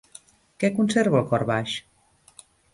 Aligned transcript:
Què 0.63 0.71
conserva 0.77 1.21
El 1.21 1.29
cor 1.35 1.47
baix? 1.53 1.77